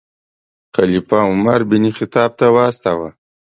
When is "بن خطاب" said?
1.69-2.31